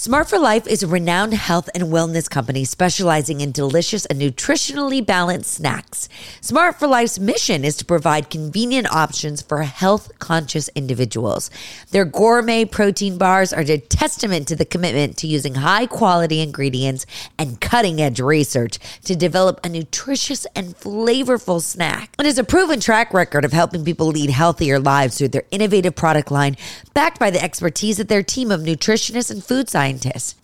[0.00, 5.04] Smart for Life is a renowned health and wellness company specializing in delicious and nutritionally
[5.04, 6.08] balanced snacks.
[6.40, 11.50] Smart for Life's mission is to provide convenient options for health conscious individuals.
[11.90, 17.04] Their gourmet protein bars are a testament to the commitment to using high quality ingredients
[17.36, 22.14] and cutting edge research to develop a nutritious and flavorful snack.
[22.20, 25.96] It has a proven track record of helping people lead healthier lives through their innovative
[25.96, 26.56] product line,
[26.94, 29.87] backed by the expertise of their team of nutritionists and food scientists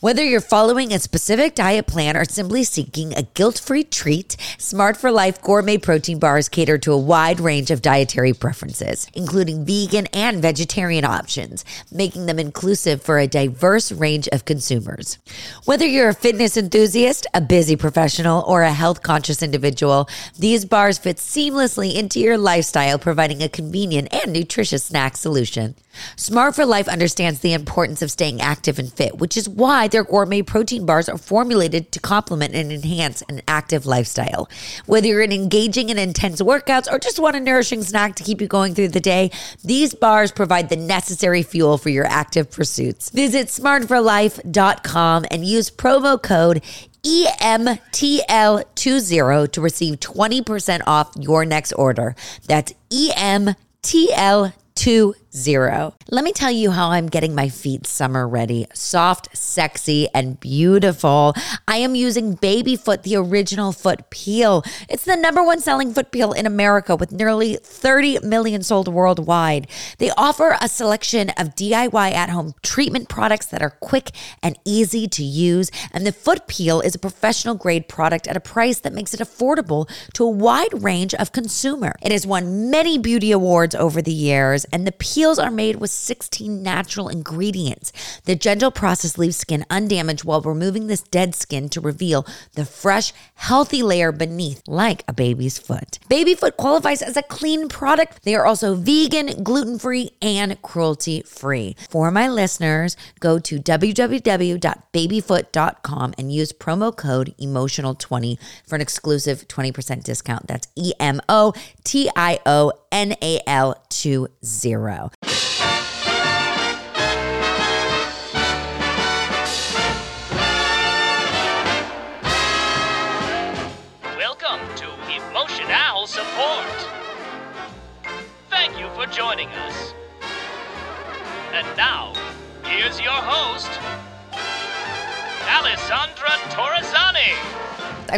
[0.00, 4.96] Whether you're following a specific diet plan or simply seeking a guilt free treat, Smart
[4.96, 10.06] for Life gourmet protein bars cater to a wide range of dietary preferences, including vegan
[10.14, 15.18] and vegetarian options, making them inclusive for a diverse range of consumers.
[15.64, 20.08] Whether you're a fitness enthusiast, a busy professional, or a health conscious individual,
[20.38, 25.74] these bars fit seamlessly into your lifestyle, providing a convenient and nutritious snack solution.
[26.16, 30.04] Smart for Life understands the importance of staying active and fit, which is why their
[30.04, 34.48] gourmet protein bars are formulated to complement and enhance an active lifestyle.
[34.86, 38.40] Whether you're in engaging in intense workouts or just want a nourishing snack to keep
[38.40, 39.30] you going through the day,
[39.62, 43.10] these bars provide the necessary fuel for your active pursuits.
[43.10, 46.62] Visit smartforlife.com and use promo code
[47.04, 52.16] EMTL20 to receive 20% off your next order.
[52.46, 55.94] That's EMTL20 zero.
[56.10, 58.66] Let me tell you how I'm getting my feet summer ready.
[58.72, 61.34] Soft, sexy, and beautiful.
[61.66, 64.62] I am using Babyfoot, the original foot peel.
[64.88, 69.66] It's the number one selling foot peel in America with nearly 30 million sold worldwide.
[69.98, 74.10] They offer a selection of DIY at home treatment products that are quick
[74.42, 75.70] and easy to use.
[75.92, 79.20] And the foot peel is a professional grade product at a price that makes it
[79.20, 81.96] affordable to a wide range of consumer.
[82.02, 85.76] It has won many beauty awards over the years, and the peel Peels are made
[85.76, 87.94] with 16 natural ingredients.
[88.26, 93.14] The gentle process leaves skin undamaged while removing this dead skin to reveal the fresh,
[93.36, 95.98] healthy layer beneath, like a baby's foot.
[96.10, 98.22] Baby foot qualifies as a clean product.
[98.24, 101.74] They are also vegan, gluten free, and cruelty free.
[101.88, 110.04] For my listeners, go to www.babyfoot.com and use promo code emotional20 for an exclusive 20%
[110.04, 110.48] discount.
[110.48, 115.43] That's E M O T I O N A L 20 you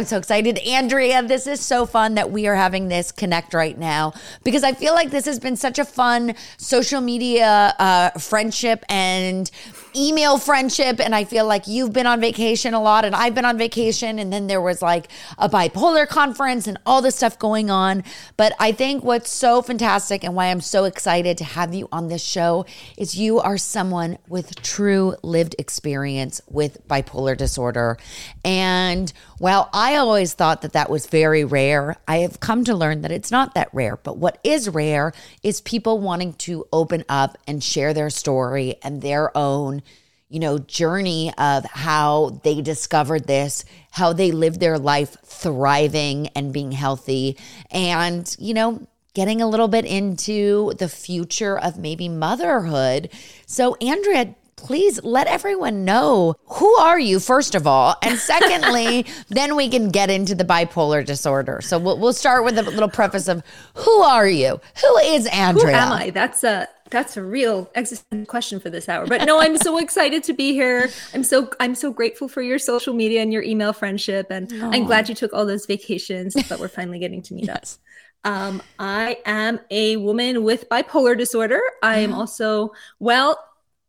[0.07, 0.57] so excited.
[0.59, 4.13] Andrea, this is so fun that we are having this connect right now
[4.43, 9.49] because I feel like this has been such a fun social media uh, friendship and
[9.97, 10.99] email friendship.
[10.99, 14.19] And I feel like you've been on vacation a lot and I've been on vacation.
[14.19, 18.03] And then there was like a bipolar conference and all this stuff going on.
[18.37, 22.07] But I think what's so fantastic and why I'm so excited to have you on
[22.07, 22.65] this show
[22.97, 27.97] is you are someone with true lived experience with bipolar disorder.
[28.45, 33.01] And while I always thought that that was very rare, I have come to learn
[33.01, 33.97] that it's not that rare.
[33.97, 39.01] But what is rare is people wanting to open up and share their story and
[39.01, 39.81] their own,
[40.29, 46.51] you know, journey of how they discovered this, how they lived their life thriving and
[46.51, 47.37] being healthy,
[47.71, 53.09] and, you know, getting a little bit into the future of maybe motherhood.
[53.45, 57.95] So, Andrea, please let everyone know who are you first of all?
[58.01, 61.61] And secondly then we can get into the bipolar disorder.
[61.61, 63.43] So we'll, we'll start with a little preface of
[63.75, 64.59] who are you?
[64.81, 66.09] Who is andrea who am i?
[66.09, 70.23] That's a that's a real existential question for this hour but no i'm so excited
[70.23, 73.73] to be here i'm so i'm so grateful for your social media and your email
[73.73, 74.75] friendship and Aww.
[74.75, 77.57] i'm glad you took all those vacations but we're finally getting to meet yes.
[77.57, 77.79] us
[78.23, 81.61] um, I am a woman with bipolar disorder.
[81.81, 83.41] I am also, well,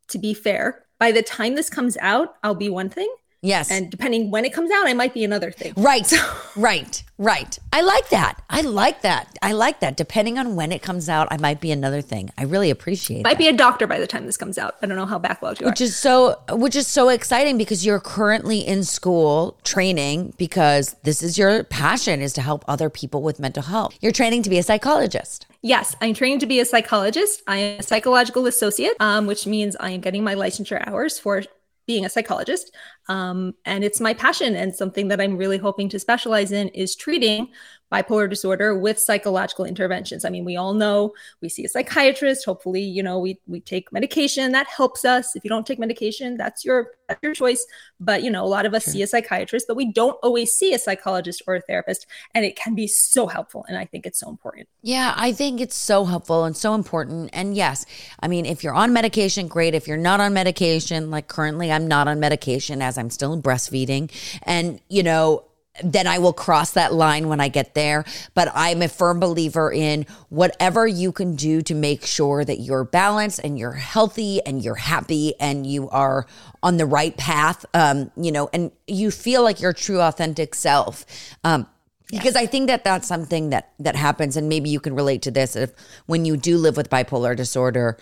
[0.09, 3.13] to be fair, by the time this comes out, I'll be one thing.
[3.43, 3.71] Yes.
[3.71, 5.73] And depending when it comes out, I might be another thing.
[5.77, 6.13] Right.
[6.57, 7.03] right.
[7.19, 7.59] Right.
[7.73, 8.43] I like that.
[8.49, 9.37] I like that.
[9.43, 9.97] I like that.
[9.97, 12.31] Depending on when it comes out, I might be another thing.
[12.39, 13.25] I really appreciate it.
[13.25, 13.39] Might that.
[13.39, 14.77] be a doctor by the time this comes out.
[14.83, 15.71] I don't know how backlogged you which are.
[15.71, 21.23] Which is so which is so exciting because you're currently in school training because this
[21.23, 23.97] is your passion is to help other people with mental health.
[24.01, 25.47] You're training to be a psychologist.
[25.63, 27.43] Yes, I'm training to be a psychologist.
[27.49, 31.43] I am a psychological associate, um, which means I am getting my licensure hours for
[31.89, 32.73] being a psychologist.
[33.09, 36.95] Um, and it's my passion and something that I'm really hoping to specialize in is
[36.95, 37.49] treating
[37.93, 40.25] bipolar disorder with psychological interventions.
[40.25, 42.45] I mean, we all know we see a psychiatrist.
[42.45, 45.35] Hopefully, you know, we we take medication that helps us.
[45.35, 47.67] If you don't take medication, that's your that's your choice.
[47.99, 48.93] But you know, a lot of us sure.
[48.93, 52.57] see a psychiatrist, but we don't always see a psychologist or a therapist, and it
[52.57, 53.65] can be so helpful.
[53.69, 54.69] And I think it's so important.
[54.83, 57.31] Yeah, I think it's so helpful and so important.
[57.33, 57.87] And yes,
[58.21, 59.75] I mean, if you're on medication, great.
[59.75, 64.11] If you're not on medication, like currently, I'm not on medication as I'm still breastfeeding,
[64.43, 65.45] and you know
[65.83, 68.05] then I will cross that line when I get there.
[68.35, 72.85] But I'm a firm believer in whatever you can do to make sure that you're
[72.85, 76.27] balanced and you're healthy and you're happy and you are
[76.63, 81.05] on the right path, um, you know, and you feel like your true authentic self.
[81.45, 81.67] Um,
[82.11, 82.23] yes.
[82.23, 85.31] Because I think that that's something that that happens, and maybe you can relate to
[85.31, 85.57] this.
[85.57, 85.73] If
[86.07, 87.97] when you do live with bipolar disorder,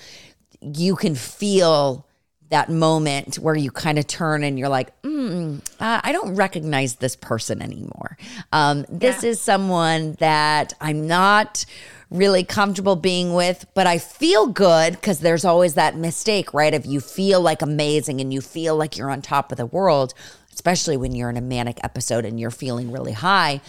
[0.61, 2.07] you can feel
[2.51, 6.97] that moment where you kind of turn and you're like, mm, uh, I don't recognize
[6.97, 8.17] this person anymore.
[8.53, 9.31] Um, this yeah.
[9.31, 11.65] is someone that I'm not
[12.11, 16.73] really comfortable being with, but I feel good because there's always that mistake, right?
[16.73, 20.15] If you feel like amazing and you feel like you're on top of the world,
[20.53, 23.61] especially when you're in a manic episode and you're feeling really high.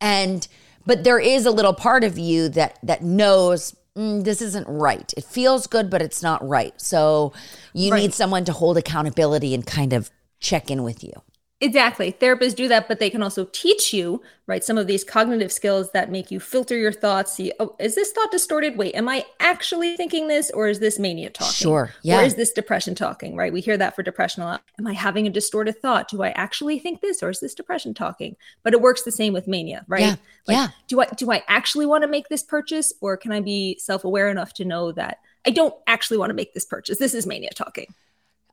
[0.00, 0.46] And,
[0.84, 5.12] but there is a little part of you that, that knows mm, this isn't right.
[5.16, 6.78] It feels good, but it's not right.
[6.80, 7.32] So
[7.72, 8.02] you right.
[8.02, 10.10] need someone to hold accountability and kind of
[10.40, 11.12] check in with you.
[11.62, 12.12] Exactly.
[12.12, 15.90] Therapists do that, but they can also teach you, right, some of these cognitive skills
[15.92, 17.32] that make you filter your thoughts.
[17.32, 18.76] See, oh, is this thought distorted?
[18.76, 21.54] Wait, am I actually thinking this or is this mania talking?
[21.54, 21.92] Sure.
[22.02, 22.20] Yeah.
[22.20, 23.54] Or is this depression talking, right?
[23.54, 24.64] We hear that for depression a lot.
[24.78, 26.10] Am I having a distorted thought?
[26.10, 28.36] Do I actually think this or is this depression talking?
[28.62, 30.02] But it works the same with mania, right?
[30.02, 30.16] Yeah.
[30.46, 30.68] Like, yeah.
[30.88, 34.28] Do I do I actually want to make this purchase or can I be self-aware
[34.28, 36.98] enough to know that I don't actually want to make this purchase?
[36.98, 37.94] This is mania talking.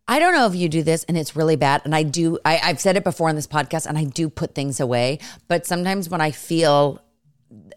[0.08, 1.82] I don't know if you do this and it's really bad.
[1.86, 4.54] And I do, I, I've said it before in this podcast and I do put
[4.54, 5.20] things away.
[5.48, 7.02] But sometimes when I feel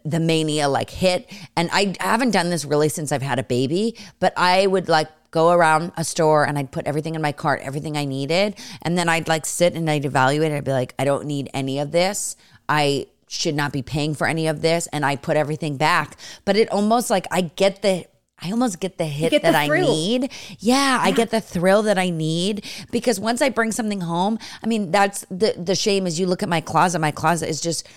[0.03, 3.97] the mania like hit, and I haven't done this really since I've had a baby,
[4.19, 7.61] but I would like go around a store and I'd put everything in my cart,
[7.61, 8.55] everything I needed.
[8.81, 10.57] And then I'd like sit and I'd evaluate it.
[10.57, 12.35] I'd be like, I don't need any of this.
[12.67, 14.87] I should not be paying for any of this.
[14.87, 16.17] And I put everything back.
[16.45, 18.05] But it almost like I get the
[18.39, 20.31] I almost get the hit get that the I need.
[20.59, 24.37] Yeah, yeah, I get the thrill that I need because once I bring something home,
[24.63, 27.61] I mean, that's the the shame is you look at my closet, my closet is
[27.61, 27.87] just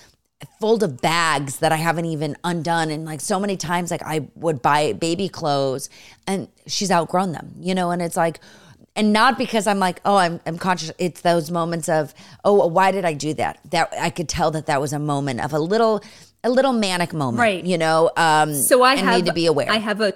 [0.59, 4.29] full of bags that I haven't even undone and like so many times like I
[4.37, 5.91] would buy baby clothes
[6.27, 8.41] and she's outgrown them, you know, and it's like
[8.97, 10.91] and not because I'm like, oh, I'm, I'm conscious.
[10.99, 12.13] It's those moments of,
[12.45, 13.61] oh, why did I do that?
[13.71, 16.03] That I could tell that that was a moment of a little,
[16.43, 17.65] a little manic moment, right?
[17.65, 19.71] You know, um, so I have, need to be aware.
[19.71, 20.13] I have a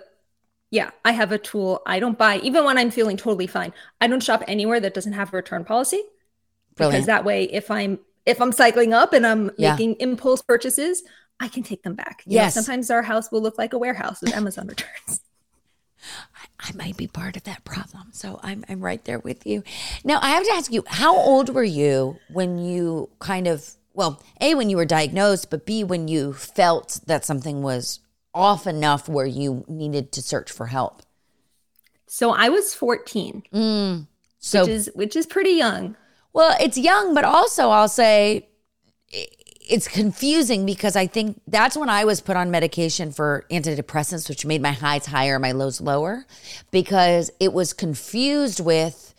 [0.75, 1.82] yeah, I have a tool.
[1.87, 5.12] I don't buy, even when I'm feeling totally fine, I don't shop anywhere that doesn't
[5.12, 6.03] have a return policy.
[6.75, 6.94] Brilliant.
[6.94, 9.73] Because that way, if I'm if I'm cycling up and I'm yeah.
[9.73, 11.05] making impulse purchases,
[11.38, 12.25] I can take them back.
[12.26, 12.56] You yes.
[12.56, 15.21] Know, sometimes our house will look like a warehouse with Amazon returns.
[16.37, 18.09] I, I might be part of that problem.
[18.11, 19.62] So I'm I'm right there with you.
[20.03, 24.21] Now I have to ask you, how old were you when you kind of well,
[24.41, 28.00] A, when you were diagnosed, but B, when you felt that something was
[28.35, 31.03] off enough where you needed to search for help?
[32.07, 33.43] So I was 14.
[33.53, 34.07] Mm,
[34.39, 35.97] so which is which is pretty young.
[36.33, 38.49] Well, it's young, but also I'll say
[39.11, 44.45] it's confusing because I think that's when I was put on medication for antidepressants, which
[44.45, 46.27] made my highs higher, my lows lower,
[46.71, 49.15] because it was confused with,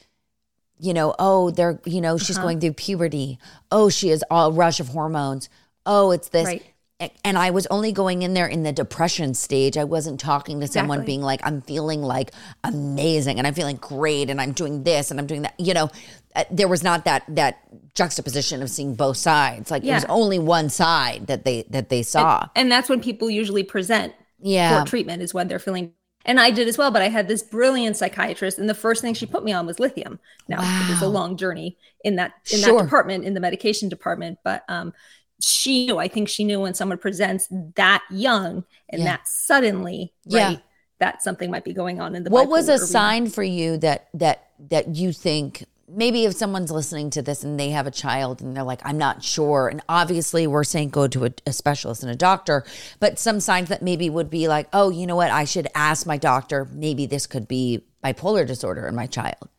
[0.78, 2.46] you know, oh, they're, you know, she's uh-huh.
[2.46, 3.40] going through puberty.
[3.72, 5.50] Oh, she has a rush of hormones.
[5.86, 6.46] Oh, it's this.
[6.46, 9.78] Right and I was only going in there in the depression stage.
[9.78, 11.14] I wasn't talking to someone exactly.
[11.14, 12.32] being like, I'm feeling like
[12.64, 15.60] amazing and I'm feeling great and I'm doing this and I'm doing that.
[15.60, 15.90] You know,
[16.36, 17.60] uh, there was not that that
[17.96, 19.72] juxtaposition of seeing both sides.
[19.72, 19.94] Like yeah.
[19.94, 22.42] it was only one side that they that they saw.
[22.42, 24.82] And, and that's when people usually present yeah.
[24.82, 25.94] for treatment is when they're feeling
[26.26, 29.14] and I did as well, but I had this brilliant psychiatrist, and the first thing
[29.14, 30.20] she put me on was lithium.
[30.48, 30.86] Now wow.
[30.88, 32.78] it was a long journey in that in sure.
[32.78, 34.94] that department, in the medication department, but um,
[35.42, 39.06] she knew, I think she knew when someone presents that young and yeah.
[39.06, 40.52] that suddenly, right?
[40.52, 40.58] Yeah.
[41.00, 42.30] That something might be going on in the.
[42.30, 42.86] What was a arena.
[42.86, 47.60] sign for you that that that you think maybe if someone's listening to this and
[47.60, 49.68] they have a child and they're like, I'm not sure.
[49.68, 52.64] And obviously, we're saying go to a, a, specialist and a doctor,
[53.00, 55.32] but some signs that maybe would be like, oh, you know what?
[55.32, 56.68] I should ask my doctor.
[56.72, 59.50] Maybe this could be bipolar disorder in my child.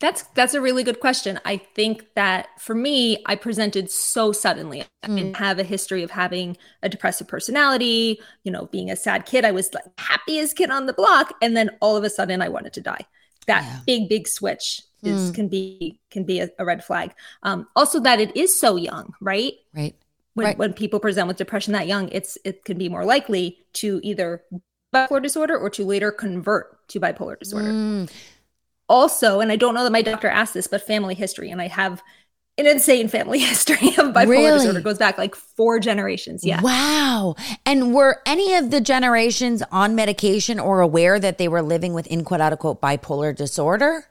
[0.00, 1.40] That's that's a really good question.
[1.44, 4.84] I think that for me, I presented so suddenly.
[5.02, 5.42] I didn't hmm.
[5.42, 9.44] have a history of having a depressive personality, you know, being a sad kid.
[9.44, 12.48] I was like happiest kid on the block, and then all of a sudden, I
[12.48, 13.06] wanted to die.
[13.48, 13.80] That yeah.
[13.86, 15.34] big, big switch is mm.
[15.34, 17.12] can be can be a, a red flag.
[17.42, 19.54] Um, also, that it is so young, right?
[19.74, 19.96] Right.
[20.34, 20.58] when, Right.
[20.58, 24.44] when people present with depression that young, it's it can be more likely to either
[24.94, 27.70] bipolar disorder or to later convert to bipolar disorder.
[27.70, 28.10] Mm,
[28.88, 31.68] Also, and I don't know that my doctor asked this, but family history, and I
[31.68, 32.02] have
[32.56, 34.58] an insane family history of bipolar Really?
[34.58, 34.78] disorder.
[34.78, 36.44] It goes back like four generations.
[36.44, 36.60] Yeah.
[36.60, 37.36] Wow.
[37.66, 42.06] And were any of the generations on medication or aware that they were living with
[42.08, 44.06] in quote unquote bipolar disorder?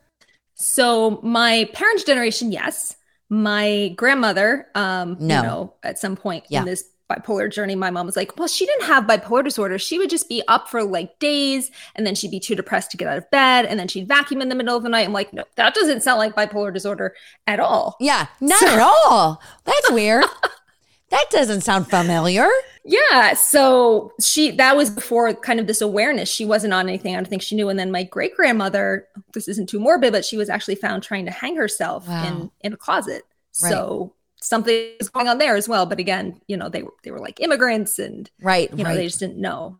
[0.55, 2.95] So my parents' generation, yes.
[3.29, 5.35] My grandmother, um, No.
[5.35, 6.59] you know, at some point Yeah.
[6.59, 9.77] in this bipolar journey, my mom was like, "Well, she didn't have bipolar disorder.
[9.79, 12.97] She would just be up for like days, and then she'd be too depressed to
[12.97, 15.13] get out of bed, and then she'd vacuum in the middle of the night." I'm
[15.13, 17.15] like, "No, that doesn't sound like bipolar disorder
[17.47, 19.41] at all." Yeah, not at all.
[19.65, 20.25] That's weird.
[21.09, 22.47] that doesn't sound familiar.
[22.83, 23.33] Yeah.
[23.33, 26.29] So she that was before kind of this awareness.
[26.29, 27.13] She wasn't on anything.
[27.15, 27.69] I don't think she knew.
[27.69, 31.25] And then my great grandmother, this isn't too morbid, but she was actually found trying
[31.25, 32.27] to hang herself Wow.
[32.27, 33.23] in in a closet.
[33.61, 33.71] Right.
[33.71, 35.85] So something was going on there as well.
[35.85, 38.95] But again, you know, they were they were like immigrants and Right, you know, right.
[38.95, 39.79] they just didn't know.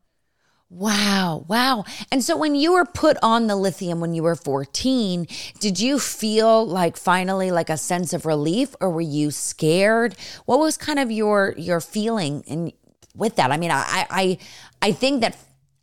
[0.69, 1.85] Wow, wow.
[2.11, 5.25] And so when you were put on the lithium when you were 14,
[5.61, 10.15] did you feel like finally like a sense of relief or were you scared?
[10.45, 12.73] What was kind of your your feeling in
[13.15, 13.51] with that?
[13.51, 14.37] I mean, I I
[14.81, 15.37] I think that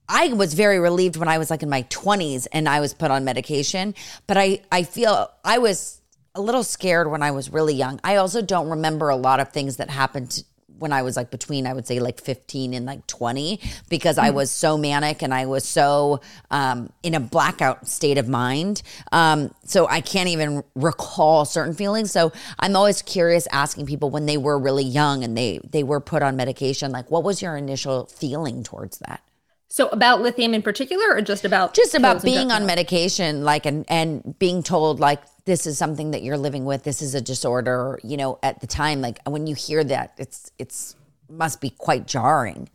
[0.06, 3.10] I was very relieved when I was like in my 20s and I was put
[3.10, 3.94] on medication,
[4.26, 6.02] but I I feel I was
[6.34, 8.00] a little scared when I was really young.
[8.02, 10.42] I also don't remember a lot of things that happened
[10.78, 14.30] when I was like between, I would say like 15 and like 20, because I
[14.30, 18.82] was so manic and I was so um, in a blackout state of mind.
[19.12, 22.10] Um, so I can't even recall certain feelings.
[22.10, 26.00] So I'm always curious asking people when they were really young and they, they were
[26.00, 29.22] put on medication, like what was your initial feeling towards that?
[29.68, 33.84] So about lithium in particular, or just about just about being on medication like and
[33.88, 37.98] and being told like this is something that you're living with this is a disorder
[38.02, 40.96] you know at the time like when you hear that it's it's
[41.28, 42.68] must be quite jarring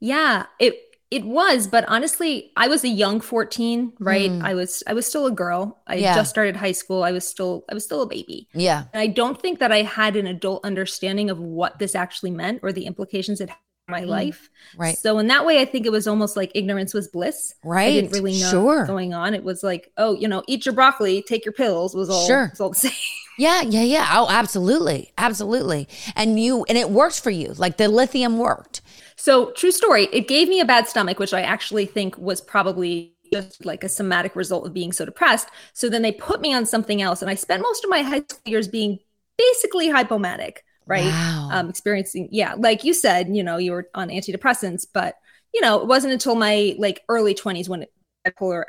[0.00, 0.74] Yeah, it
[1.10, 4.30] it was, but honestly, I was a young 14, right?
[4.30, 4.42] Hmm.
[4.44, 5.80] I was I was still a girl.
[5.86, 5.96] I.
[5.96, 6.14] Yeah.
[6.16, 7.02] just started high school.
[7.04, 8.48] I was still I was still a baby.
[8.52, 12.32] yeah And I don't think that I had an adult understanding of what this actually
[12.32, 13.50] meant or the implications it
[13.88, 14.50] my life.
[14.74, 14.98] Mm, right.
[14.98, 17.54] So in that way, I think it was almost like ignorance was bliss.
[17.62, 17.86] Right.
[17.86, 18.62] I didn't really know sure.
[18.62, 19.34] what was going on.
[19.34, 22.50] It was like, oh, you know, eat your broccoli, take your pills was all Sure.
[22.50, 22.92] was all the same.
[23.38, 27.88] yeah yeah yeah oh absolutely absolutely and you and it worked for you like the
[27.88, 28.80] lithium worked
[29.16, 33.14] So, true story, it gave me a bad stomach, which I actually think was probably
[33.32, 35.48] just like a somatic result of being so depressed.
[35.72, 38.20] So then they put me on something else, and I spent most of my high
[38.28, 38.98] school years being
[39.38, 41.04] basically hypomanic, right?
[41.04, 41.48] Wow.
[41.52, 45.16] Um, experiencing, yeah, like you said, you know, you were on antidepressants, but
[45.52, 47.86] you know, it wasn't until my like early 20s when
[48.26, 48.64] bipolar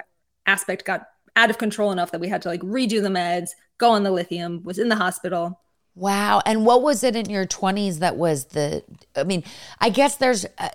[0.46, 3.92] aspect got out of control enough that we had to like redo the meds, go
[3.92, 5.60] on the lithium, was in the hospital.
[5.98, 6.44] Wow.
[6.46, 8.84] And what was it in your 20s that was the,
[9.16, 9.44] I mean,
[9.80, 10.70] I guess there's, uh,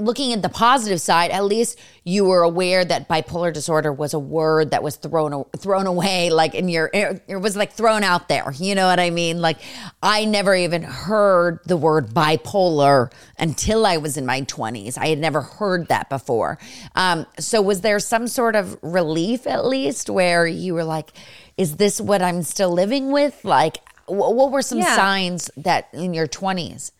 [0.00, 4.18] looking at the positive side, at least you were aware that bipolar disorder was a
[4.18, 8.52] word that was thrown, thrown away, like in your, it, was like thrown out there.
[8.58, 9.40] You know what I mean?
[9.40, 9.58] Like
[10.02, 14.98] I never even heard the word bipolar until I was in my 20s.
[14.98, 16.58] I had never heard that before.
[16.96, 21.10] Um, so was there some sort of relief at least where you were like,
[21.56, 23.44] is this what I'm still living with?
[23.44, 24.96] Like, what were some Yeah.
[24.96, 26.92] signs that in your 20s?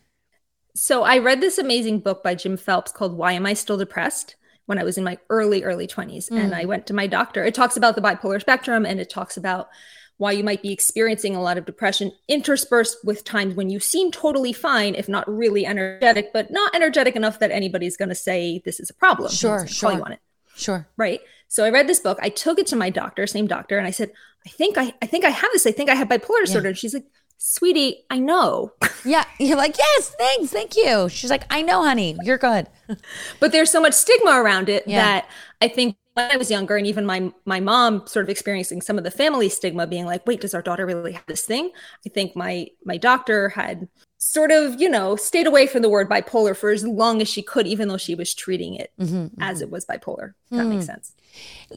[0.75, 4.37] So I read this amazing book by Jim Phelps called Why Am I Still Depressed?
[4.69, 6.31] when I was in my early, early 20s.
[6.31, 6.55] And mm.
[6.55, 7.43] I went to my doctor.
[7.43, 9.71] It talks about the bipolar spectrum and it talks about
[10.19, 14.11] why you might be experiencing a lot of depression interspersed with times when you seem
[14.11, 18.61] totally fine, if not really energetic, but not energetic enough that anybody's going to say
[18.67, 19.31] this is a problem.
[19.33, 19.93] Sure, gonna Call sure.
[19.93, 20.21] you on it.
[20.55, 20.87] Sure.
[20.99, 21.23] Right.
[21.49, 22.19] So I read this book.
[22.21, 24.13] I took it to my doctor, same doctor, and I said,
[24.47, 25.67] I think I, I think I have this.
[25.67, 26.69] I think I have bipolar disorder.
[26.69, 27.07] And she's like,
[27.39, 28.73] sweetie, I know.
[29.05, 29.25] Yeah.
[29.39, 30.51] You're like, yes, thanks.
[30.51, 31.09] Thank you.
[31.09, 32.17] She's like, I know, honey.
[32.25, 32.67] You're good.
[33.41, 34.99] but there's so much stigma around it Yeah.
[35.03, 35.31] that
[35.63, 38.99] I think when I was younger, and even my my mom sort of experiencing some
[38.99, 41.71] of the family stigma, being like, "Wait, does our daughter really have this thing?"
[42.07, 46.09] I think my my doctor had sort of you know stayed away from the word
[46.09, 49.63] bipolar for as long as she could, even though she was treating it Mm-hmm, as
[49.63, 50.35] it was bipolar.
[50.51, 51.15] If that makes sense.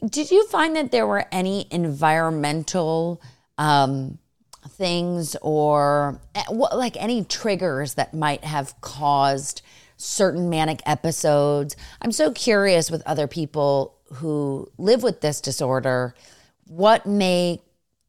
[0.08, 3.22] Did you find that there were any environmental
[3.58, 4.18] um,
[4.68, 9.62] things or eh, what, like any triggers that might have caused
[9.96, 11.76] certain manic episodes?
[12.00, 16.14] I'm so curious with other people who live with this disorder,
[16.66, 17.60] what may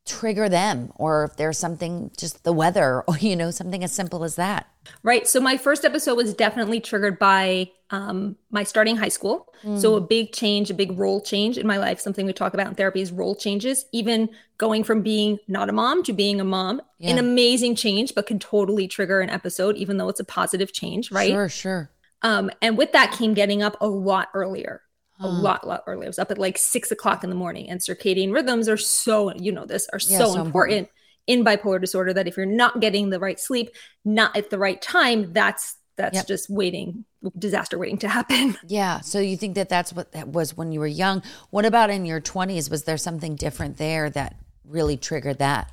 [0.05, 0.91] trigger them?
[0.95, 4.67] Or if there's something just the weather or you know something as simple as that.
[5.01, 5.27] Right.
[5.27, 9.53] So my first episode was definitely triggered by um, my starting high school.
[9.63, 9.79] Mm.
[9.79, 12.67] so a big change a big role change in my life something we talk about
[12.67, 16.43] in therapy is role changes even going from being not a mom to being a
[16.43, 16.81] mom.
[16.99, 17.11] Yeah.
[17.11, 21.11] an amazing change but can totally trigger an episode even though it's a positive change
[21.11, 21.29] right?
[21.29, 21.89] Sure sure.
[22.23, 24.81] Um, and with that came getting up a lot earlier
[25.23, 26.05] a lot, lot earlier.
[26.05, 29.33] I was up at like six o'clock in the morning, and circadian rhythms are so,
[29.35, 30.89] you know, this are yeah, so, so, important, important
[31.25, 33.69] in bipolar disorder that if you're not getting the right sleep,
[34.03, 36.27] not at the right time, that's that's yep.
[36.27, 37.05] just waiting
[37.37, 40.79] disaster waiting to happen yeah so you think that that's what that was when you
[40.79, 45.37] were young what about in your 20s was there something different there that really triggered
[45.37, 45.71] that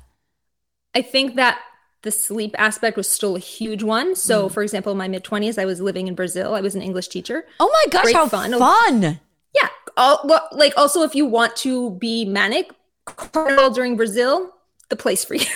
[0.93, 1.59] i think that
[2.03, 4.15] the sleep aspect was still a huge one.
[4.15, 4.51] So, mm.
[4.51, 6.55] for example, in my mid 20s, I was living in Brazil.
[6.55, 7.45] I was an English teacher.
[7.59, 8.57] Oh my gosh, Great how fun.
[8.57, 9.19] fun.
[9.55, 9.69] Yeah.
[9.97, 12.71] All, well, like also if you want to be manic,
[13.05, 14.53] carnival during Brazil,
[14.89, 15.45] the place for you.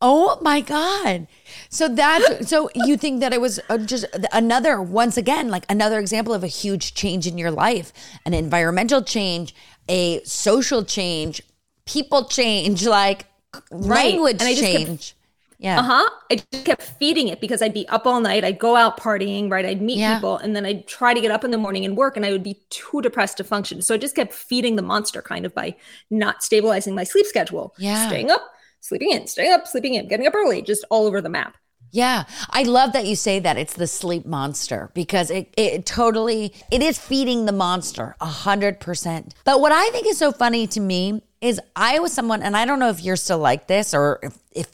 [0.00, 1.26] Oh my God.
[1.70, 5.98] So that so you think that it was uh, just another once again like another
[5.98, 7.92] example of a huge change in your life,
[8.24, 9.56] an environmental change,
[9.88, 11.42] a social change,
[11.84, 13.26] people change, like
[13.72, 14.14] right.
[14.14, 15.16] language change.
[15.58, 15.80] Yeah.
[15.80, 16.10] Uh huh.
[16.30, 18.44] I just kept feeding it because I'd be up all night.
[18.44, 19.66] I'd go out partying, right?
[19.66, 20.14] I'd meet yeah.
[20.14, 22.30] people and then I'd try to get up in the morning and work and I
[22.30, 23.82] would be too depressed to function.
[23.82, 25.74] So I just kept feeding the monster kind of by
[26.10, 27.74] not stabilizing my sleep schedule.
[27.76, 28.06] Yeah.
[28.06, 28.42] Staying up,
[28.80, 31.56] sleeping in, staying up, sleeping in, getting up early, just all over the map.
[31.90, 36.52] Yeah, I love that you say that it's the sleep monster because it, it totally
[36.70, 39.34] it is feeding the monster a hundred percent.
[39.44, 42.66] But what I think is so funny to me is I was someone, and I
[42.66, 44.66] don't know if you're still like this or if, if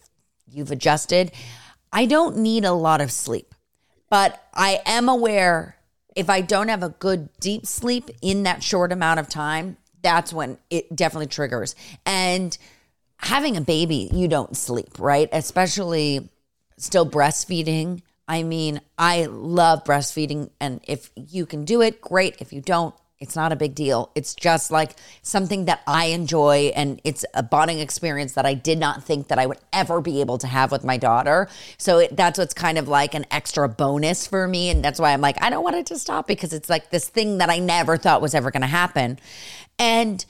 [0.55, 1.33] you've adjusted.
[1.93, 3.55] I don't need a lot of sleep,
[4.11, 5.77] but I am aware
[6.15, 10.33] if I don't have a good deep sleep in that short amount of time, that's
[10.33, 11.75] when it definitely triggers.
[12.07, 12.57] And
[13.17, 15.29] having a baby, you don't sleep, right?
[15.33, 16.29] Especially
[16.77, 18.03] still breastfeeding.
[18.29, 20.51] I mean, I love breastfeeding.
[20.61, 22.37] And if you can do it, great.
[22.41, 24.11] If you don't, it's not a big deal.
[24.15, 28.79] It's just like something that I enjoy and it's a bonding experience that I did
[28.79, 31.49] not think that I would ever be able to have with my daughter.
[31.79, 35.13] So it, that's what's kind of like an extra bonus for me and that's why
[35.13, 37.59] I'm like I don't want it to stop because it's like this thing that I
[37.59, 39.19] never thought was ever going to happen.
[39.79, 40.25] And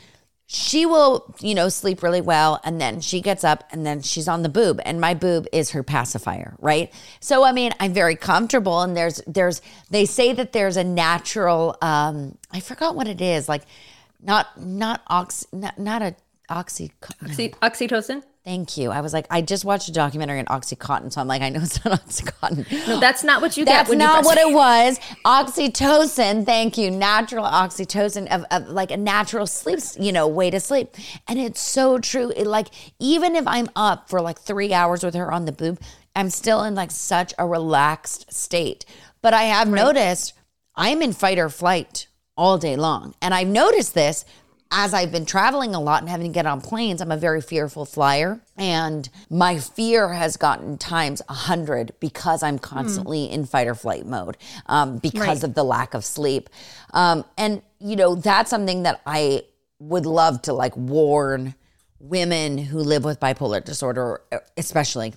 [0.47, 4.29] she will, you know, sleep really well and then she gets up and then she's
[4.29, 6.93] on the boob and my boob is her pacifier, right?
[7.21, 11.77] So I mean, I'm very comfortable and there's there's they say that there's a natural
[11.81, 13.63] um I forgot what it is, like
[14.23, 16.15] not not ox not, not a
[16.51, 16.93] oxy,
[17.23, 18.23] Oxy oxytocin?
[18.45, 18.91] Thank you.
[18.91, 21.61] I was like, I just watched a documentary on Oxycontin, so I'm like, I know
[21.63, 22.87] it's not Oxycontin.
[22.87, 23.99] No, that's not what you that's get.
[23.99, 24.99] That's not what it was.
[25.25, 26.45] Oxytocin.
[26.45, 26.91] Thank you.
[26.91, 30.95] Natural oxytocin of, of, like a natural sleep, you know, way to sleep.
[31.27, 32.35] And it's so true.
[32.37, 35.81] It like even if I'm up for like three hours with her on the boob,
[36.15, 38.85] I'm still in like such a relaxed state.
[39.23, 39.83] But I have right.
[39.83, 40.35] noticed
[40.77, 44.27] I'm in fight or flight all day long, and I've noticed this
[44.77, 47.41] as I've been traveling a lot and having to get on planes, I'm a very
[47.41, 48.41] fearful flyer.
[48.57, 53.31] And my fear has gotten times a hundred because I'm constantly mm.
[53.31, 55.45] in fight or flight mode um, because right.
[55.45, 56.51] of the lack of sleep.
[56.93, 59.45] Um, and, you know, that's something that I
[59.79, 61.55] would love to like warn
[62.01, 64.23] women who live with bipolar disorder,
[64.57, 65.15] especially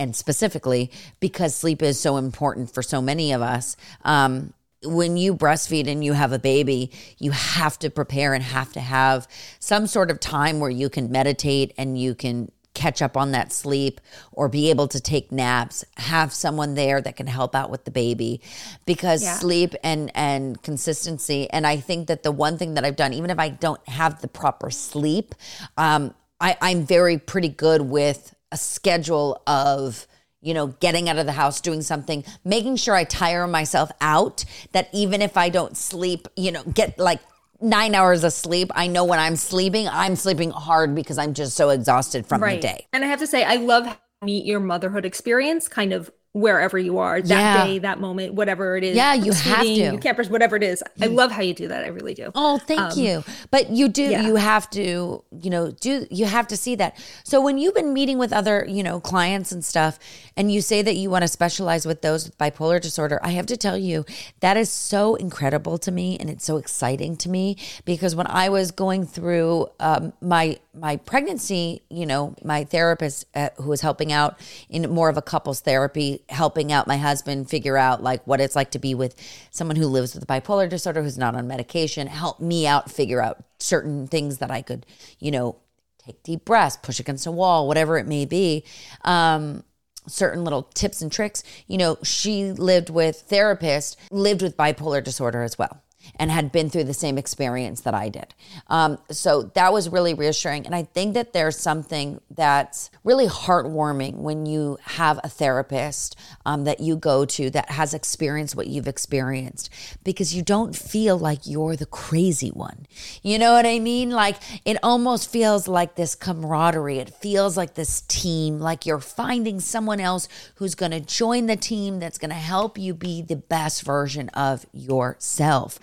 [0.00, 3.76] and specifically because sleep is so important for so many of us.
[4.04, 4.52] Um,
[4.84, 8.80] when you breastfeed and you have a baby, you have to prepare and have to
[8.80, 13.32] have some sort of time where you can meditate and you can catch up on
[13.32, 14.00] that sleep
[14.32, 17.90] or be able to take naps have someone there that can help out with the
[17.90, 18.40] baby
[18.86, 19.34] because yeah.
[19.34, 23.28] sleep and and consistency and i think that the one thing that i've done even
[23.28, 25.34] if i don't have the proper sleep
[25.76, 30.06] um i i'm very pretty good with a schedule of
[30.42, 34.44] you know, getting out of the house, doing something, making sure I tire myself out
[34.72, 37.20] that even if I don't sleep, you know, get like
[37.60, 41.56] nine hours of sleep, I know when I'm sleeping, I'm sleeping hard because I'm just
[41.56, 42.60] so exhausted from right.
[42.60, 42.86] the day.
[42.92, 46.98] And I have to say, I love meet your motherhood experience kind of wherever you
[46.98, 47.64] are that yeah.
[47.64, 48.96] day, that moment, whatever it is.
[48.96, 49.98] Yeah, you have to.
[49.98, 50.82] Campers, whatever it is.
[51.00, 51.84] I love how you do that.
[51.84, 52.30] I really do.
[52.34, 53.24] Oh, thank um, you.
[53.50, 54.26] But you do, yeah.
[54.26, 56.96] you have to, you know, do, you have to see that.
[57.24, 59.98] So when you've been meeting with other, you know, clients and stuff,
[60.36, 63.46] and you say that you want to specialize with those with bipolar disorder, I have
[63.46, 64.04] to tell you,
[64.38, 66.16] that is so incredible to me.
[66.18, 70.96] And it's so exciting to me because when I was going through um, my, my
[70.96, 74.38] pregnancy, you know, my therapist uh, who was helping out
[74.68, 78.56] in more of a couples therapy helping out my husband figure out like what it's
[78.56, 79.14] like to be with
[79.50, 83.42] someone who lives with bipolar disorder who's not on medication help me out figure out
[83.58, 84.84] certain things that i could
[85.18, 85.56] you know
[86.04, 88.64] take deep breaths, push against a wall, whatever it may be.
[89.04, 89.64] Um,
[90.06, 91.42] certain little tips and tricks.
[91.66, 95.82] You know, she lived with therapist, lived with bipolar disorder as well
[96.16, 98.34] and had been through the same experience that I did.
[98.68, 100.66] Um, so that was really reassuring.
[100.66, 106.64] And I think that there's something that's really heartwarming when you have a therapist um,
[106.64, 109.70] that you go to that has experienced what you've experienced
[110.04, 112.86] because you don't feel like you're the crazy one.
[113.22, 114.10] You know what I mean?
[114.10, 116.98] Like it almost feels like this camaraderie.
[116.98, 121.56] It feels like this team, like you're finding someone else who's going to join the
[121.56, 125.78] team that's going to help you be the best version of yourself.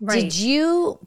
[0.00, 0.22] Right.
[0.22, 1.06] Did you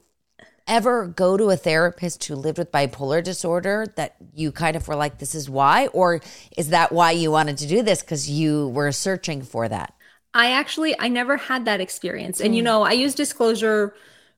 [0.66, 4.96] ever go to a therapist who lived with bipolar disorder that you kind of were
[4.96, 5.86] like, this is why?
[5.88, 6.20] Or
[6.56, 8.02] is that why you wanted to do this?
[8.02, 9.94] Because you were searching for that?
[10.34, 12.40] I actually, I never had that experience.
[12.40, 12.66] And, you hmm.
[12.66, 13.94] know, I use disclosure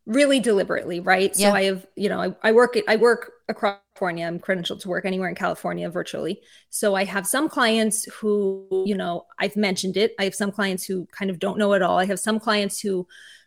[0.06, 1.34] really deliberately, right?
[1.34, 1.52] So yeah.
[1.52, 4.26] I have, you know, I, I work, I work across California.
[4.26, 6.40] I'm credentialed to work anywhere in California virtually.
[6.70, 10.14] So I have some clients who, you know, I've mentioned it.
[10.18, 11.98] I have some clients who kind of don't know at all.
[11.98, 13.06] I have some clients who,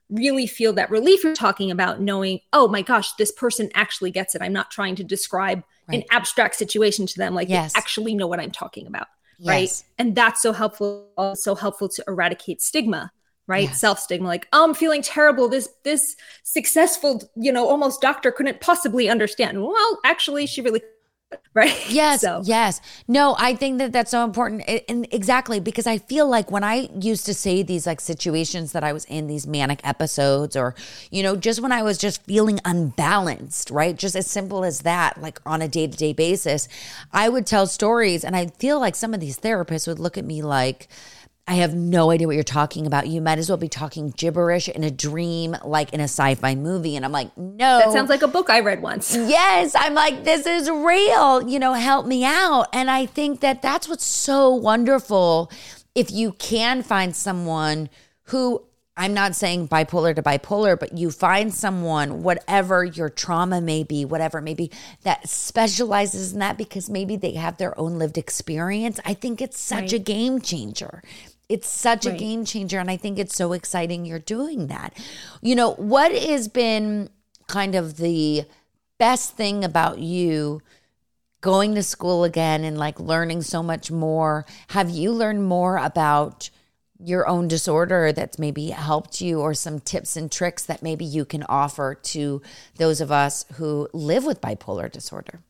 [0.10, 4.36] really feel that relief you're talking about, knowing, oh my gosh, this person actually gets
[4.36, 4.42] it.
[4.42, 6.00] I'm not trying to describe right.
[6.00, 7.34] an abstract situation to them.
[7.34, 7.74] Like yes.
[7.74, 9.08] they actually know what I'm talking about.
[9.40, 9.48] Yes.
[9.48, 9.84] Right.
[9.98, 13.12] And that's so helpful, also helpful to eradicate stigma
[13.48, 13.80] right yes.
[13.80, 18.62] self stigma like oh i'm feeling terrible this this successful you know almost doctor couldn't
[18.62, 20.82] possibly understand well actually she really
[21.54, 21.90] right?
[21.90, 22.42] Yes so.
[22.44, 22.82] yes.
[23.08, 24.64] No i think that that's so important.
[24.88, 28.84] And exactly because i feel like when i used to say these like situations that
[28.84, 30.76] i was in these manic episodes or
[31.12, 33.96] you know just when i was just feeling unbalanced right?
[33.96, 36.68] Just as simple as that like on a day-to-day basis
[37.12, 40.26] i would tell stories and i feel like some of these therapists would look at
[40.26, 40.88] me like
[41.46, 43.08] I have no idea what you're talking about.
[43.08, 46.56] You might as well be talking gibberish in a dream, like in a sci fi
[46.56, 46.96] movie.
[46.96, 47.80] And I'm like, no.
[47.80, 49.14] That sounds like a book I read once.
[49.34, 49.74] Yes.
[49.76, 51.48] I'm like, this is real.
[51.50, 52.68] You know, help me out.
[52.72, 55.52] And I think that that's what's so wonderful.
[55.96, 57.90] If you can find someone
[58.26, 58.64] who
[58.96, 64.06] I'm not saying bipolar to bipolar, but you find someone, whatever your trauma may be,
[64.06, 64.70] whatever it may be,
[65.02, 69.00] that specializes in that because maybe they have their own lived experience.
[69.04, 69.94] I think it's such right.
[69.94, 71.02] a game changer.
[71.54, 72.16] It's such right.
[72.16, 72.80] a game changer.
[72.80, 74.98] And I think it's so exciting you're doing that.
[75.44, 77.12] You know, what has been
[77.48, 78.46] kind of the
[78.98, 80.64] best thing about you
[81.42, 84.48] going to school again and like learning so much more?
[84.70, 86.50] Have you learned more about
[86.98, 91.24] your own disorder that's maybe helped you or some tips and tricks that maybe you
[91.24, 92.42] can offer to
[92.78, 95.42] those of us who live with bipolar disorder?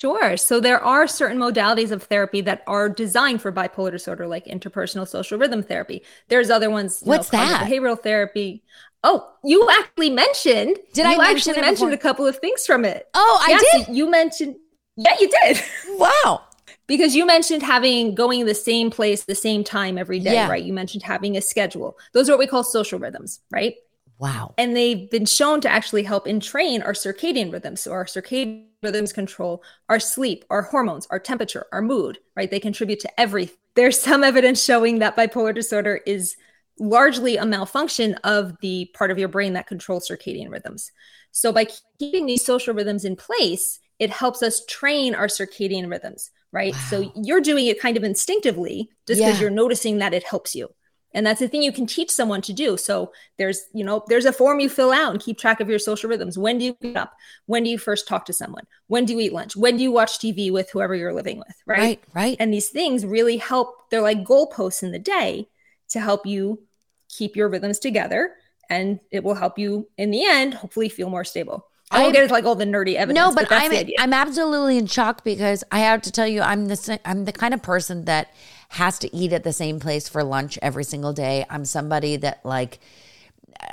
[0.00, 0.36] Sure.
[0.36, 5.06] So there are certain modalities of therapy that are designed for bipolar disorder, like interpersonal
[5.06, 6.02] social rhythm therapy.
[6.28, 7.00] There's other ones.
[7.04, 7.68] What's know, that?
[7.68, 8.62] Behavioral therapy.
[9.04, 10.78] Oh, you actually mentioned.
[10.92, 13.08] Did I mention actually mentioned a couple of things from it?
[13.14, 13.96] Oh, I yes, did.
[13.96, 14.56] You mentioned.
[14.96, 15.60] Yeah, you did.
[15.98, 16.42] Wow.
[16.86, 20.48] because you mentioned having going the same place the same time every day, yeah.
[20.48, 20.62] right?
[20.62, 21.96] You mentioned having a schedule.
[22.12, 23.76] Those are what we call social rhythms, right?
[24.18, 24.54] Wow.
[24.58, 27.80] And they've been shown to actually help entrain our circadian rhythms.
[27.80, 32.50] So our circadian rhythms control our sleep, our hormones, our temperature, our mood, right?
[32.50, 33.56] They contribute to everything.
[33.74, 36.36] There's some evidence showing that bipolar disorder is
[36.78, 40.92] largely a malfunction of the part of your brain that controls circadian rhythms.
[41.30, 41.68] So by
[41.98, 46.74] keeping these social rhythms in place, it helps us train our circadian rhythms, right?
[46.74, 46.80] Wow.
[46.90, 49.40] So you're doing it kind of instinctively just because yeah.
[49.40, 50.68] you're noticing that it helps you
[51.14, 52.76] and that's the thing you can teach someone to do.
[52.76, 55.78] So there's you know there's a form you fill out and keep track of your
[55.78, 56.38] social rhythms.
[56.38, 57.14] When do you get up?
[57.46, 58.66] When do you first talk to someone?
[58.86, 59.56] When do you eat lunch?
[59.56, 61.78] When do you watch tv with whoever you're living with right?
[61.78, 62.36] Right, right.
[62.38, 65.48] and these things really help they're like goalposts in the day
[65.90, 66.62] to help you
[67.08, 68.34] keep your rhythms together.
[68.70, 71.66] And it will help you in the end hopefully feel more stable.
[71.92, 73.16] I won't get into like all the nerdy evidence.
[73.16, 76.66] No, but, but I'm I'm absolutely in shock because I have to tell you I'm
[76.66, 78.32] the I'm the kind of person that
[78.72, 81.44] has to eat at the same place for lunch every single day.
[81.50, 82.80] I'm somebody that like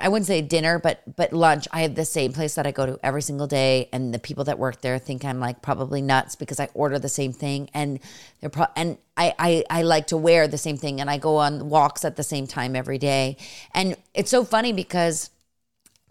[0.01, 1.67] I wouldn't say dinner, but but lunch.
[1.71, 4.43] I have the same place that I go to every single day, and the people
[4.45, 7.99] that work there think I'm like probably nuts because I order the same thing, and
[8.41, 11.37] they're pro- and I, I I like to wear the same thing, and I go
[11.37, 13.37] on walks at the same time every day,
[13.73, 15.29] and it's so funny because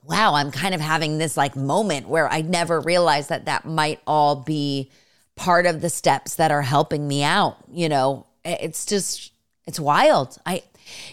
[0.03, 4.01] wow, I'm kind of having this like moment where I never realized that that might
[4.07, 4.91] all be
[5.37, 9.33] part of the steps that are helping me out, you know, Eh, it's just
[9.67, 10.39] it's wild.
[10.47, 10.63] I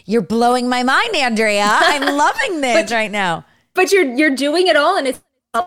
[0.06, 1.68] you're blowing my mind, Andrea.
[1.68, 3.46] I'm loving this but, right now.
[3.74, 5.22] But you're you're doing it all and it's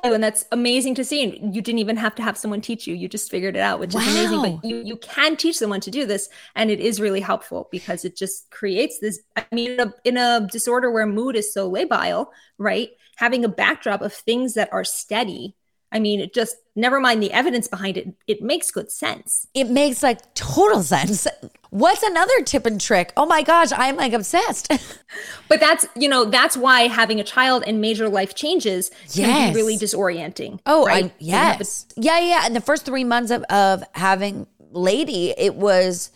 [0.04, 1.22] and that's amazing to see.
[1.22, 2.94] And you didn't even have to have someone teach you.
[2.94, 4.00] You just figured it out, which wow.
[4.02, 4.56] is amazing.
[4.60, 6.28] But you, you can teach someone to do this.
[6.54, 9.20] And it is really helpful because it just creates this.
[9.36, 12.26] I mean, in a, in a disorder where mood is so labile,
[12.58, 12.90] right?
[13.16, 15.56] Having a backdrop of things that are steady
[15.90, 18.14] I mean, it just never mind the evidence behind it.
[18.26, 19.46] It makes good sense.
[19.54, 21.26] It makes like total sense.
[21.70, 23.12] What's another tip and trick?
[23.16, 24.68] Oh my gosh, I'm like obsessed.
[25.48, 29.56] but that's, you know, that's why having a child and major life changes can be
[29.56, 30.60] really disorienting.
[30.66, 31.06] Oh, right?
[31.06, 31.86] I, yes.
[31.96, 32.42] Yeah, yeah.
[32.44, 36.10] And the first three months of, of having Lady, it was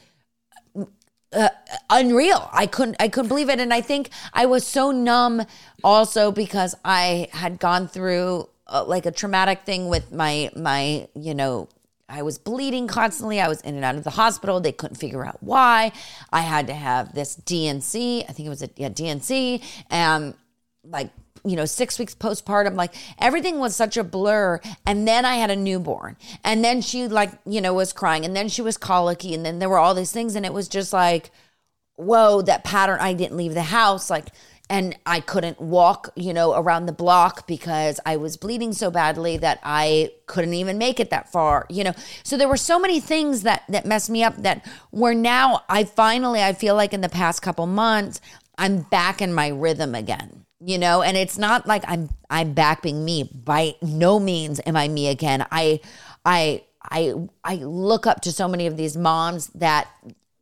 [1.32, 1.48] uh,
[1.88, 2.50] unreal.
[2.52, 3.58] I couldn't, I couldn't believe it.
[3.58, 5.46] And I think I was so numb
[5.82, 11.34] also because I had gone through uh, like a traumatic thing with my, my, you
[11.34, 11.68] know,
[12.08, 13.40] I was bleeding constantly.
[13.40, 14.60] I was in and out of the hospital.
[14.60, 15.92] They couldn't figure out why.
[16.32, 18.24] I had to have this DNC.
[18.28, 19.62] I think it was a yeah, DNC.
[19.90, 20.34] And
[20.84, 21.10] like
[21.44, 25.50] you know six weeks postpartum like everything was such a blur and then i had
[25.50, 29.34] a newborn and then she like you know was crying and then she was colicky
[29.34, 31.30] and then there were all these things and it was just like
[31.96, 34.28] whoa that pattern i didn't leave the house like
[34.70, 39.36] and i couldn't walk you know around the block because i was bleeding so badly
[39.36, 41.92] that i couldn't even make it that far you know.
[42.22, 45.84] So there were so many things that that messed me up that were now i
[45.84, 48.20] finally i feel like in the past couple months
[48.56, 51.02] i'm back in my rhythm again you know.
[51.02, 55.08] And it's not like i'm i'm back being me by no means am i me
[55.08, 55.46] again.
[55.50, 55.80] I
[56.24, 59.88] i i i look up to so many of these moms that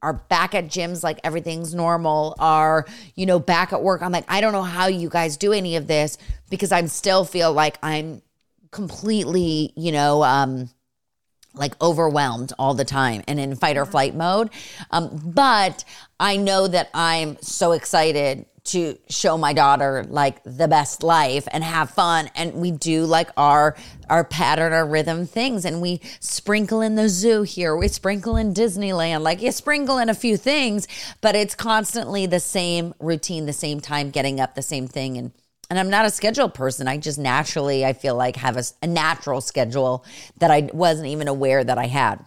[0.03, 4.25] are back at gyms like everything's normal are you know back at work i'm like
[4.29, 6.17] i don't know how you guys do any of this
[6.49, 8.23] because i'm still feel like i'm
[8.71, 10.71] completely you know um
[11.55, 14.51] like overwhelmed all the time and in fight or flight mode.
[14.91, 15.85] Um, but
[16.19, 21.65] I know that I'm so excited to show my daughter like the best life and
[21.65, 22.31] have fun.
[22.35, 23.77] And we do like our
[24.09, 25.65] our pattern our rhythm things.
[25.65, 27.77] And we sprinkle in the zoo here.
[27.77, 29.23] We sprinkle in disneyland.
[29.23, 30.89] Like you sprinkle in a few things
[31.21, 35.17] but it's constantly the same routine the same time getting up the same thing.
[35.19, 35.33] And
[35.69, 36.89] and I'm not a scheduled person.
[36.89, 40.05] I just naturally, I feel like have a natural schedule
[40.39, 42.25] that I wasn't even aware that I had.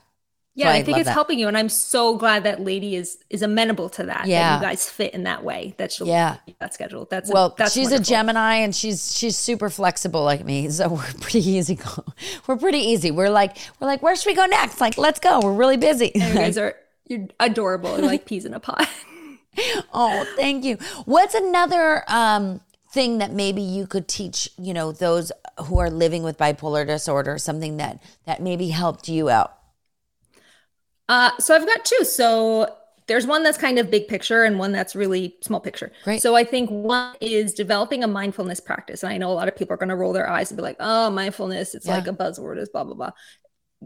[0.55, 1.13] Yeah, So I I think it's that.
[1.13, 4.27] helping you, and I'm so glad that Lady is is amenable to that.
[4.27, 4.49] Yeah.
[4.59, 5.73] that you guys fit in that way.
[5.77, 6.37] That she'll Yeah.
[6.59, 7.07] that schedule.
[7.09, 7.99] That's Well, that's she's a.
[7.99, 11.75] Gemini and she's she's super flexible like me, so we're pretty easy.
[11.75, 12.05] Go.
[12.45, 13.09] We're pretty easy.
[13.09, 14.79] We're like we're like, where should we go next?
[14.79, 15.39] Like, let's go.
[15.41, 16.11] We're really busy.
[16.13, 16.75] You guys are
[17.07, 18.87] you're adorable, You're like peas in a pod.
[19.93, 20.77] oh, thank you.
[21.05, 22.61] What's another um,
[22.91, 24.49] thing that maybe you could teach?
[24.57, 25.31] You know, those
[25.65, 29.57] who are living with bipolar disorder, something that that maybe helped you out.
[31.13, 32.03] Uh, so I've got two.
[32.05, 35.91] So there's one that's kind of big picture and one that's really small picture.
[36.03, 36.23] Great.
[36.23, 39.03] So I think one is developing a mindfulness practice.
[39.03, 40.63] And I know a lot of people are going to roll their eyes and be
[40.63, 41.97] like, oh, mindfulness, it's Yeah.
[41.97, 43.11] like a buzzword, is blah, blah, blah.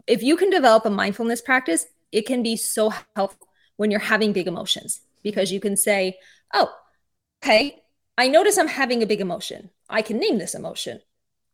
[0.08, 4.32] If you can develop a mindfulness practice, it can be so helpful when you're having
[4.32, 6.18] big emotions because you can say,
[6.54, 6.72] oh,
[7.44, 7.84] okay,
[8.18, 9.70] I notice I'm having a big emotion.
[9.90, 11.02] I can name this emotion.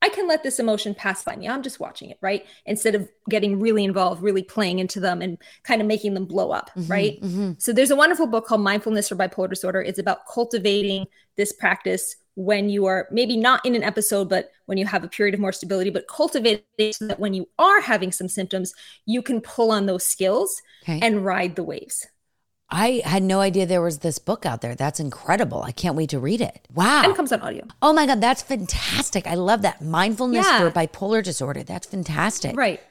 [0.03, 1.47] I can let this emotion pass by me.
[1.47, 2.45] I'm just watching it, right?
[2.65, 6.51] Instead of getting really involved, really playing into them and kind of making them blow
[6.51, 7.21] up, right?
[7.21, 7.61] mhm.
[7.61, 9.81] So there's a wonderful book called Mindfulness for Bipolar Disorder.
[9.81, 11.05] It's about cultivating
[11.37, 15.07] this practice when you are maybe not in an episode, but when you have a
[15.07, 18.73] period of more stability, but cultivate it so that when you are having some symptoms,
[19.05, 20.99] you can pull on those skills Okay.
[21.01, 22.07] and ride the waves.
[22.73, 24.73] I had no idea there was this book out there.
[24.73, 25.61] That's incredible.
[25.61, 26.67] I can't wait to read it.
[26.73, 27.03] Wow.
[27.03, 27.65] And it comes on audio.
[27.83, 29.27] Oh my God, that's fantastic.
[29.27, 29.81] I love that.
[29.81, 30.59] Mindfulness Yeah.
[30.59, 31.61] for bipolar disorder.
[31.61, 32.57] That's fantastic.
[32.57, 32.81] Right.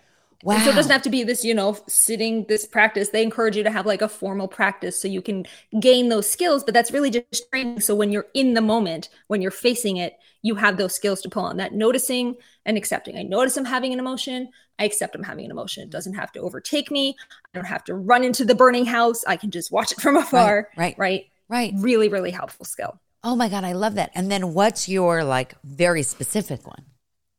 [0.45, 0.55] Wow.
[0.55, 3.09] And so it doesn't have to be this, you know, sitting this practice.
[3.09, 5.47] They encourage you to have like a formal practice so you can
[5.79, 7.81] gain those skills, but that's really just training.
[7.81, 11.29] So when you're in the moment, when you're facing it, you have those skills to
[11.29, 13.16] pull on that noticing and accepting.
[13.16, 14.51] I notice I'm having an emotion.
[14.83, 15.85] I accept I'm having an emotion.
[15.85, 17.14] It doesn't have to overtake me.
[17.55, 19.25] I don't have to run into the burning house.
[19.25, 20.71] I can just watch it from afar.
[20.77, 20.99] right.
[20.99, 21.27] Right.
[21.49, 21.73] right.
[21.77, 23.01] Really, really helpful skill.
[23.23, 24.11] Oh my God, I love that.
[24.16, 26.85] And then what's your like very specific one?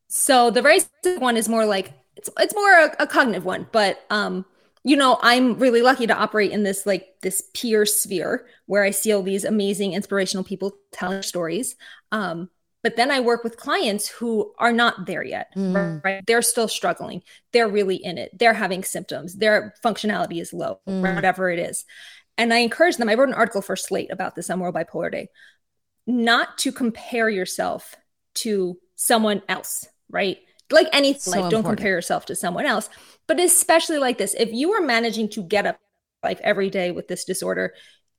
[0.08, 3.68] So the very specific one is more like it's it's more a, a cognitive one,
[3.74, 4.46] but um,
[4.86, 8.92] you know, I'm really lucky to operate in this like this peer sphere where I
[8.92, 11.76] see all these amazing, inspirational people telling stories.
[12.14, 12.50] Um,
[12.84, 16.04] but then I work with clients who are not there yet, Mm.
[16.04, 16.24] right?
[16.28, 17.24] They're still struggling.
[17.54, 18.38] They're really in it.
[18.38, 19.36] They're having symptoms.
[19.36, 21.16] Their functionality is low, Mm.
[21.16, 21.86] whatever it is.
[22.38, 23.10] And I encourage them.
[23.10, 25.30] I wrote an article for Slate about this on World Bipolar Day,
[26.06, 27.96] not to compare yourself
[28.36, 30.38] to someone else, right?
[30.72, 32.90] Like anything, So like don't compare yourself to someone else.
[33.28, 35.78] But especially like this, if you are managing to get up
[36.24, 37.74] life every day with this disorder,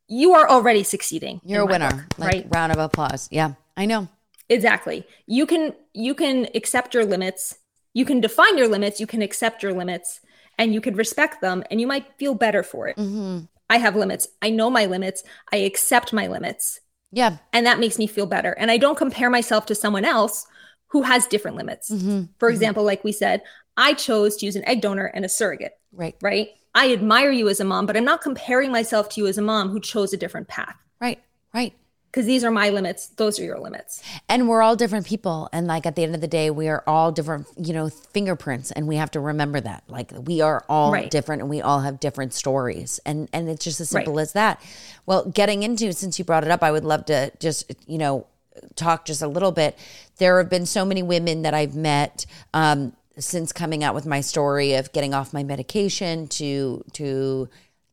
[0.07, 1.41] you are already succeeding.
[1.45, 1.91] You're a winner.
[1.91, 2.47] book, like right?
[2.51, 3.29] round of applause.
[3.33, 4.09] Yeah, I know.
[4.49, 5.07] Exactly.
[5.27, 7.57] You can you can accept your limits.
[7.95, 9.01] You can define your limits.
[9.01, 10.21] You can accept your limits,
[10.59, 12.97] and you can respect them, and you might feel better for it.
[12.99, 14.29] hmm I have limits.
[14.43, 15.23] I know my limits.
[15.51, 16.81] I accept my limits,
[17.13, 17.39] Yeah.
[17.55, 18.53] and that makes me feel better.
[18.53, 20.47] And I don't compare myself to someone else
[20.89, 21.91] who has different limits.
[21.91, 22.25] Mm-hmm.
[22.39, 23.43] For example, like we said,
[23.79, 26.15] I chose to use an egg donor and a surrogate, Right.
[26.21, 26.49] right?
[26.75, 29.43] I admire you as a mom, but I'm not comparing myself to you as a
[29.43, 31.21] mom who chose a different path Right.
[31.55, 31.73] Right.
[32.15, 33.09] Because these are my limits.
[33.09, 34.01] Those are your limits.
[34.29, 35.49] And we're all different people.
[35.53, 38.71] And like at the end of the day, we are all different, you know, fingerprints.
[38.71, 39.83] And we have to remember that.
[39.89, 41.11] Like we are all Right.
[41.11, 43.01] different and we all have different stories.
[43.05, 44.03] And and it's just as Right.
[44.05, 44.63] simple as that.
[45.07, 48.29] Well, getting into since you brought it up, I would love to just, you know,
[48.77, 49.77] talk just a little bit.
[50.19, 54.21] There have been so many women that I've met um, since coming out with my
[54.21, 57.49] story of getting off my medication to to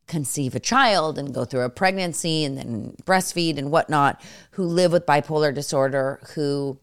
[0.08, 4.92] conceive a child and go through a pregnancy and then breastfeed and whatnot who live
[4.92, 6.78] with bipolar disorder who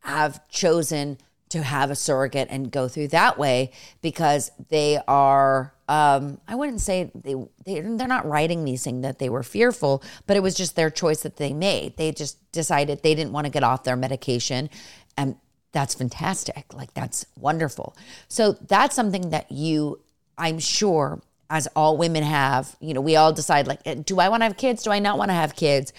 [0.00, 1.18] have chosen
[1.50, 6.80] to have a surrogate and go through that way because they are um, i wouldn't
[6.80, 10.54] say they, they they're not writing me saying that they were fearful but it was
[10.54, 11.96] just their choice that they made.
[11.96, 14.70] They just decided they didn't want to get off their medication
[15.16, 15.36] and
[15.72, 16.72] that's fantastic.
[16.72, 17.96] Like that's wonderful.
[18.28, 20.00] So that's something that you
[20.38, 24.28] i'm sure as all women have you know we all decide like eh, do i
[24.28, 25.92] want to have kids do i not want to have kids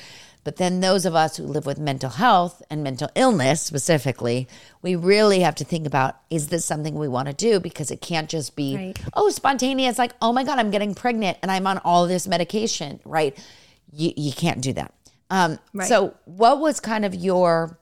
[0.43, 4.47] but then those of us who live with mental health and mental illness specifically,
[4.81, 7.59] we really have to think about is this something we want to do?
[7.59, 8.99] Because it can't just be, Right.
[9.13, 12.99] oh, spontaneous, like, oh my God, I'm getting pregnant and I'm on all this medication,
[13.05, 13.37] right?
[13.93, 14.91] You, you can't do that.
[15.29, 15.87] Um, Right.
[15.87, 17.77] So, what was kind of your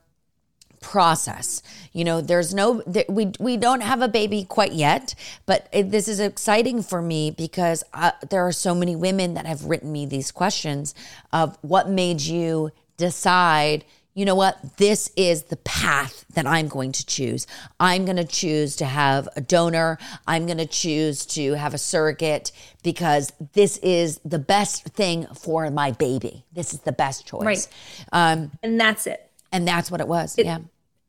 [0.80, 1.62] process.
[1.92, 5.14] You know, there's no we we don't have a baby quite yet,
[5.46, 9.46] but it, this is exciting for me because uh, there are so many women that
[9.46, 10.94] have written me these questions
[11.32, 14.76] of what made you decide you know what?
[14.76, 17.46] This is the path that I'm going to choose.
[17.78, 19.98] I'm going to choose to have a donor.
[20.26, 22.50] I'm going to choose to have a surrogate
[22.82, 26.44] because this is the best thing for my baby.
[26.52, 27.44] This is the best choice.
[27.44, 27.68] Right.
[28.12, 29.29] Um, And that's it.
[29.52, 30.36] And that's what it was.
[30.38, 30.58] yeah.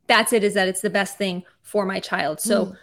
[0.07, 2.73] that's it is that it's the best thing for my child so hmm.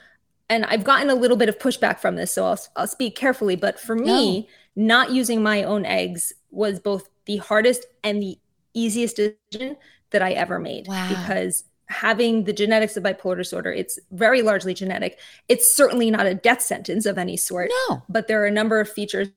[0.49, 3.57] and i've gotten a little bit of pushback from this so i'll, I'll speak carefully
[3.57, 8.39] but for me not using my own eggs was both the hardest and the
[8.75, 9.77] easiest decision
[10.11, 11.09] that i ever made Wow.
[11.09, 16.35] because having the genetics of bipolar disorder it's very largely genetic it's certainly not a
[16.35, 18.03] death sentence of any sort No.
[18.09, 19.29] but there are a number of features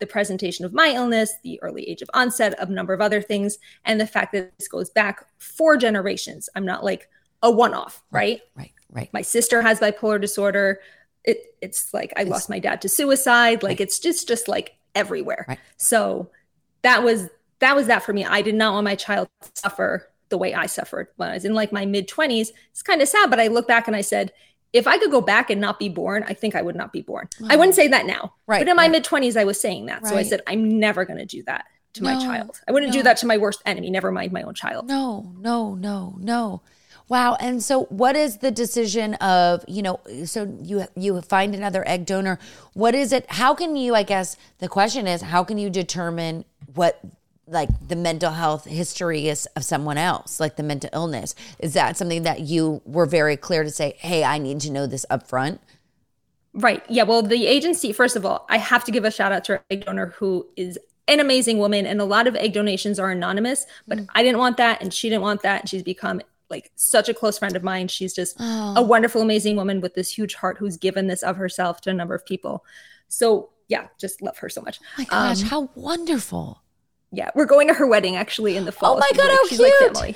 [0.00, 3.20] the presentation of my illness, the early age of onset, of a number of other
[3.20, 6.48] things, and the fact that this goes back four generations.
[6.54, 7.08] I'm not like
[7.42, 8.40] a one off, right?
[8.56, 8.72] Right.
[8.90, 9.10] Right.
[9.12, 10.80] My sister has bipolar disorder.
[11.24, 13.62] It, it's like I lost my dad to suicide.
[13.62, 15.44] Like it's just just like everywhere.
[15.48, 15.58] Right.
[15.76, 16.30] So
[16.82, 17.28] that was
[17.60, 18.24] that was that for me.
[18.24, 21.44] I did not want my child to suffer the way I suffered when I was
[21.44, 22.48] in like my mid 20s.
[22.70, 24.32] It's kind of sad, but I look back and I said,
[24.72, 27.02] if I could go back and not be born, I think I would not be
[27.02, 27.28] born.
[27.48, 28.34] I wouldn't say that now.
[28.46, 28.92] Right, But in my right.
[28.92, 30.06] mid 20s, I was saying that.
[30.06, 32.60] So I said, I'm never going to do that to my child.
[32.68, 32.98] I wouldn't no.
[32.98, 34.86] do that to my worst enemy, never mind my own child.
[34.86, 36.62] No, no, no, no.
[37.08, 37.36] Wow.
[37.40, 42.06] And so what is the decision of, you know, so you you find another egg
[42.06, 42.38] donor.
[42.72, 43.26] What is it?
[43.28, 47.00] How can you, I guess the question is, how can you determine what
[47.50, 51.34] like the mental health history is of someone else, like the mental illness?
[51.58, 54.86] Is that something that you were very clear to say, hey, I need to know
[54.86, 55.60] this up front?
[56.52, 56.82] Right.
[56.88, 57.04] Yeah.
[57.04, 59.64] Well, the agency, first of all, I have to give a shout out to our
[59.70, 61.86] egg donor who is an amazing woman.
[61.86, 64.08] And a lot of egg donations are anonymous, but Mm.
[64.14, 64.80] I didn't want that.
[64.82, 65.62] And she didn't want that.
[65.62, 67.86] And she's become like such a close friend of mine.
[67.88, 68.74] She's just Oh.
[68.76, 71.94] a wonderful, amazing woman with this huge heart who's given this of herself to a
[71.94, 72.64] number of people.
[73.08, 74.80] So, yeah, just love her so much.
[74.98, 76.62] my gosh, Um, how wonderful.
[77.12, 78.96] Yeah, we're going to her wedding actually in the fall.
[78.96, 79.94] Oh my She's God, like- how she's like cute.
[79.96, 80.14] family.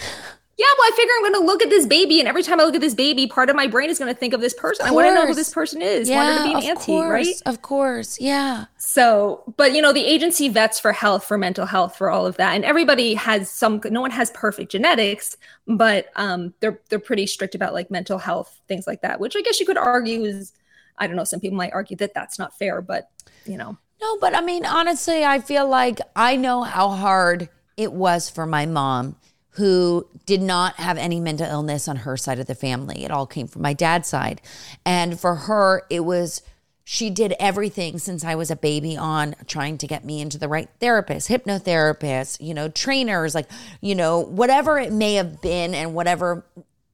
[0.57, 2.62] Yeah, well, I figure I'm going to look at this baby, and every time I
[2.62, 4.87] look at this baby, part of my brain is going to think of this person.
[4.87, 6.09] I want to know who this person is.
[6.09, 7.42] want her to be an of auntie, course, right?
[7.44, 8.20] Of course.
[8.20, 8.66] Yeah.
[8.76, 12.37] So, but you know, the agency vets for health, for mental health, for all of
[12.37, 13.80] that, and everybody has some.
[13.87, 18.61] No one has perfect genetics, but um, they're they're pretty strict about like mental health
[18.68, 19.18] things like that.
[19.18, 20.52] Which I guess you could argue is,
[20.98, 21.24] I don't know.
[21.24, 23.11] Some people might argue that that's not fair, but
[23.44, 27.92] you know, No, but I mean, honestly, I feel like I know how hard it
[27.92, 29.16] was for my mom,
[29.50, 33.04] who did not have any mental illness on her side of the family.
[33.04, 34.40] It all came from my dad's side.
[34.85, 36.42] And for her, it was,
[36.83, 40.48] she did everything since I was a baby on trying to get me into the
[40.48, 43.48] right therapist, hypnotherapist, you know, trainers, like,
[43.80, 46.44] you know, whatever it may have been and whatever,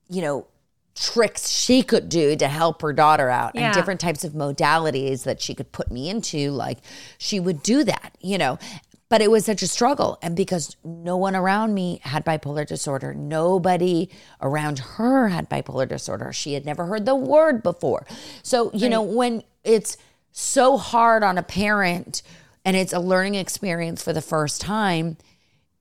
[0.08, 0.46] you know,
[0.94, 5.40] tricks she could do to help her daughter out and different types of modalities that
[5.40, 6.78] she could put me into like
[7.16, 8.58] she would do that you know.
[9.08, 13.14] But it was such a struggle and because no one around me had bipolar disorder
[13.14, 14.08] nobody
[14.40, 16.32] around her had bipolar disorder.
[16.32, 18.06] She had never heard the word before.
[18.42, 19.96] So you know when it's
[20.32, 22.22] so hard on a parent
[22.64, 25.16] and it's a learning experience for the first time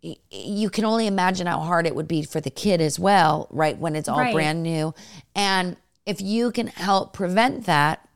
[0.02, 3.78] you can only imagine how hard it would be for the kid as well, right?
[3.78, 4.34] When it's all Right.
[4.34, 4.94] brand new.
[5.36, 5.76] And
[6.06, 8.08] if you can help prevent that,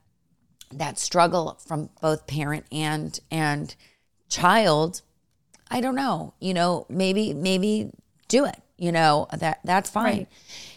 [0.72, 3.76] that struggle from both parent and and
[4.30, 5.02] child,
[5.70, 6.34] I don't know.
[6.40, 7.92] You know, maybe maybe
[8.28, 8.63] do it.
[8.78, 10.06] You know, that that's fine.
[10.06, 10.28] Right.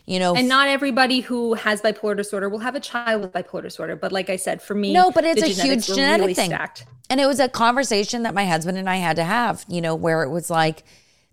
[0.07, 3.63] You know, And not everybody who has bipolar disorder will have a child with bipolar
[3.63, 3.97] disorder.
[3.97, 6.51] But like I said, for me, No, but it's a huge genetic really thing.
[6.51, 6.87] Stacked.
[7.11, 9.97] And it was a conversation that my husband and I had to have, you know,
[9.97, 10.85] where it was like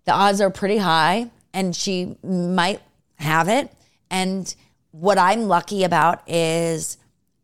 [0.04, 2.80] the odds are pretty high and she might
[3.16, 3.70] have it.
[4.10, 4.52] And
[4.90, 6.98] what I'm lucky about is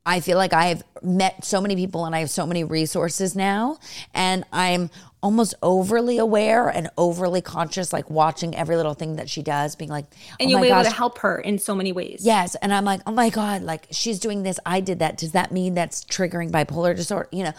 [0.04, 3.78] I feel like I've met so many people and I have so many resources now.
[4.14, 4.90] And I'm
[5.22, 9.90] almost overly aware and overly conscious, like watching every little thing that she does, being
[9.90, 10.06] like,
[10.38, 12.20] And oh be able to help her in so many ways.
[12.24, 12.54] Yes.
[12.56, 14.58] And I'm like, oh my God, like she's doing this.
[14.64, 15.18] I did that.
[15.18, 17.28] Does that mean that's triggering bipolar disorder?
[17.32, 17.52] You know,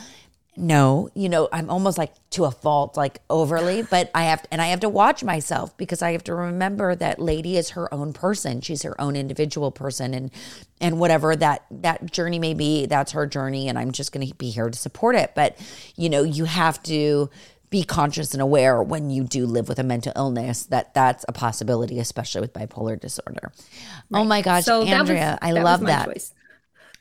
[0.58, 4.62] no, you know, I'm almost like to a fault, like overly, but I have, and
[4.62, 8.12] I have to watch myself because I have to remember that lady is her own
[8.12, 8.60] person.
[8.60, 10.30] She's her own individual person and,
[10.82, 13.70] and whatever that, that journey may be, that's her journey.
[13.70, 15.32] And I'm just going to be here to support it.
[15.36, 15.58] But,
[15.96, 17.30] you know, you have to,
[17.72, 21.32] be conscious and aware when you do live with a mental illness that that's a
[21.32, 23.54] possibility, especially with bipolar disorder.
[24.14, 26.06] Oh my gosh, So that was- Andrea, I love that.
[26.06, 26.34] choice.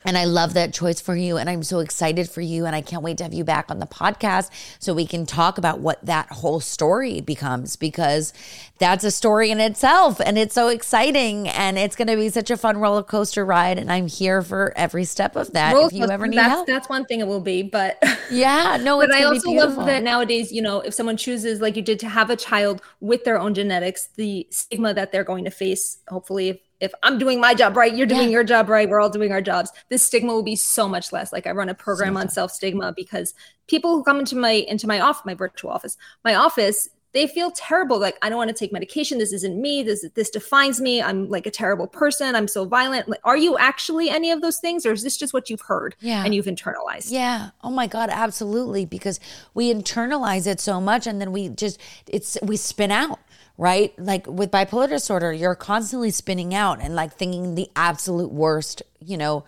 [0.03, 1.37] And I love that choice for you.
[1.37, 2.65] And I'm so excited for you.
[2.65, 4.49] And I can't wait to have you back on the podcast
[4.79, 8.33] so we can talk about what that whole story becomes because
[8.79, 10.19] that's a story in itself.
[10.19, 11.47] And it's so exciting.
[11.47, 13.77] And it's going to be such a fun roller coaster ride.
[13.77, 16.67] And I'm here for every step of that Roller if you ever need that's, help.
[16.67, 20.51] That's one thing it will be, but Yeah, no, but I also love that nowadays,
[20.51, 23.53] you know, if someone chooses, like you did, to have a child with their own
[23.53, 27.95] genetics, the stigma that they're going to face, hopefully, if, I'm doing my job right,
[27.95, 28.27] you're doing Yeah.
[28.29, 29.71] your job right, we're all doing our jobs.
[29.89, 31.31] This stigma will be so much less.
[31.31, 33.33] Like I run a program on self stigma because
[33.67, 36.89] people who come into my into my off my virtual office, my office.
[37.13, 37.99] They feel terrible.
[37.99, 39.17] Like I don't want to take medication.
[39.17, 39.83] This isn't me.
[39.83, 41.01] This this defines me.
[41.01, 42.35] I'm like a terrible person.
[42.37, 43.09] I'm so violent.
[43.09, 45.93] Like, are you actually any of those things, or is this just what you've heard
[45.99, 46.23] Yeah.
[46.23, 47.11] and you've internalized?
[47.11, 47.49] Yeah.
[47.65, 48.85] Oh my God, absolutely.
[48.85, 49.19] Because
[49.53, 51.77] we internalize it so much and then we just
[52.07, 53.19] it's we spin out,
[53.57, 53.93] right?
[53.99, 59.17] Like with bipolar disorder, you're constantly spinning out and like thinking the absolute worst, you
[59.17, 59.43] know,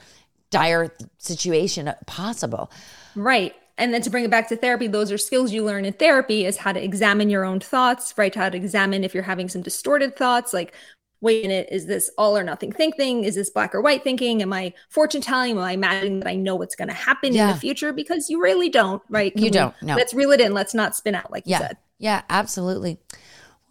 [0.49, 2.72] dire situation possible.
[3.16, 3.56] Right.
[3.78, 6.45] And then to bring it back to therapy, those are skills you learn in therapy
[6.45, 8.34] is how to examine your own thoughts, right?
[8.34, 10.76] How to examine if you're having some distorted thoughts, like,
[11.22, 13.24] wait a minute, is this all or nothing thinking?
[13.24, 14.41] Is this black or white thinking?
[14.43, 15.51] Am I fortune telling?
[15.51, 17.93] Am I imagining that I know what's going to happen in the future?
[17.93, 19.32] Because you really don't, right?
[19.36, 19.95] You we- don't, no.
[19.95, 20.54] Let's reel it in.
[20.54, 21.78] Let's not spin out, like you said.
[21.97, 22.99] Yeah, absolutely.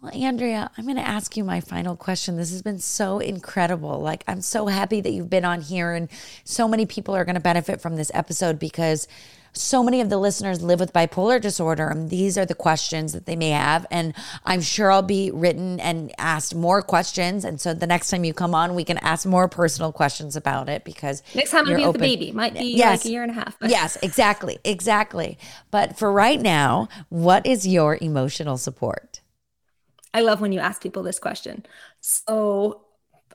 [0.03, 2.35] Well, Andrea, I'm going to ask you my final question.
[2.35, 4.01] This has been so incredible.
[4.01, 6.09] Like, I'm so happy that you've been on here, and
[6.43, 9.07] so many people are going to benefit from this episode because
[9.53, 13.25] so many of the listeners live with bipolar disorder, and these are the questions that
[13.27, 13.85] they may have.
[13.89, 14.13] And
[14.45, 17.45] I'm sure I'll be written and asked more questions.
[17.45, 20.67] And so the next time you come on, we can ask more personal questions about
[20.67, 22.31] it because Next time I'll be with the baby.
[22.33, 23.05] Might be Yes.
[23.05, 23.57] like a year and a half.
[23.57, 24.57] but- Yes, exactly.
[24.65, 25.37] Exactly.
[25.71, 29.12] But for right now, what is your emotional support?
[30.13, 31.65] I love when you ask people this question.
[32.01, 32.81] So,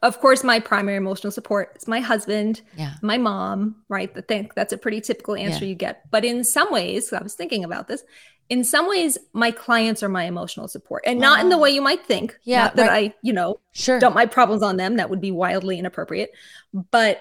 [0.03, 2.95] of course, my primary emotional support is my husband, Yeah.
[3.03, 4.13] my mom, right?
[4.17, 5.71] I think that's a pretty typical answer Yeah.
[5.71, 6.09] you get.
[6.11, 8.05] But in some ways, I was thinking about this.
[8.49, 11.83] In some ways, my clients are my emotional support, and not in the way you
[11.83, 12.39] might think.
[12.45, 13.11] Yeah, not that right.
[13.13, 13.99] I, you know, Sure.
[13.99, 14.97] dump my problems on them.
[14.97, 16.31] That would be wildly inappropriate.
[16.73, 17.21] But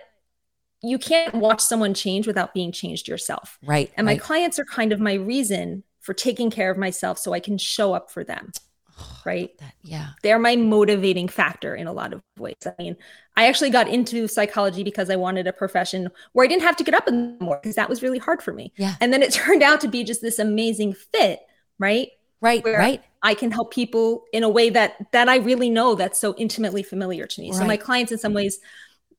[0.81, 3.57] you can't watch someone change without being changed yourself.
[3.65, 3.91] Right.
[3.97, 4.21] And my right.
[4.21, 7.93] clients are kind of my reason for taking care of myself so I can show
[7.93, 8.51] up for them.
[9.25, 10.07] Right That- yeah.
[10.23, 12.55] they're my motivating factor in a lot of ways.
[12.65, 12.95] I mean,
[13.35, 16.83] I actually got into psychology because I wanted a profession where I didn't have to
[16.83, 18.71] get up in the morning because that was really hard for me.
[18.77, 18.95] Yeah.
[19.01, 21.41] And then it turned out to be just this amazing fit,
[21.79, 22.09] right?
[22.41, 22.63] Right.
[22.63, 23.03] Where Right.
[23.23, 26.83] I can help people in a way that that I really know that's so intimately
[26.83, 27.51] familiar to me.
[27.51, 28.59] So my clients in some ways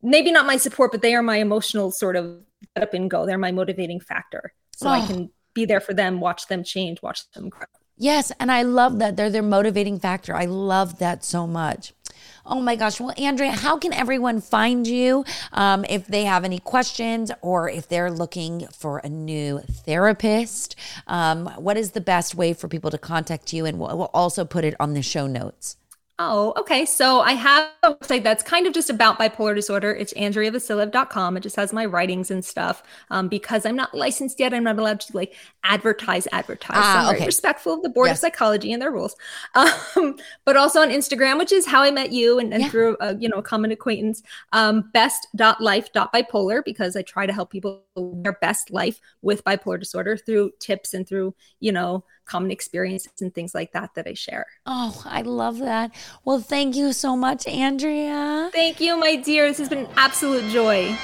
[0.01, 2.41] maybe not my support, but they are my emotional sort of
[2.77, 3.27] get up and go.
[3.27, 4.53] They're my motivating factor.
[4.77, 5.07] So I Oh.
[5.09, 7.67] can be there for them, watch them change, watch them grow.
[7.99, 8.31] Yes.
[8.39, 9.17] And I love that.
[9.17, 10.35] They're their motivating factor.
[10.35, 11.93] I love that so much.
[12.47, 12.99] Oh my gosh.
[12.99, 17.89] Well, Andrea, how can everyone find you um, if they have any questions or if
[17.89, 20.75] they're looking for a new therapist?
[21.07, 23.67] Um, what is the best way for people to contact you?
[23.67, 25.77] And we'll, we'll also put it on the show notes.
[26.21, 26.85] Oh, okay.
[26.85, 29.93] So I have a website that's kind of just about bipolar disorder.
[29.95, 31.37] It's andreavassilev.com.
[31.37, 32.83] It just has my writings and stuff.
[33.11, 36.77] Um, because I'm not licensed yet, I'm not allowed to like advertise, advertise.
[36.77, 37.27] Ah, so I'm okay.
[37.27, 38.17] respectful of the Board Yes.
[38.17, 39.15] of Psychology and their rules.
[39.55, 42.69] Um, but also on Instagram, which is how I met you and, and Yeah.
[42.69, 44.23] through a you know a common acquaintance.
[44.53, 50.17] Um, best.life.bipolar because I try to help people live their best life with bipolar disorder
[50.17, 54.47] through tips and through you know common experiences and things like that that I share.
[54.67, 55.95] Oh, I love that.
[56.25, 58.51] Well, thank you so much, Andrea.
[58.53, 59.49] Thank you, my dear.
[59.49, 60.97] This has been an absolute joy.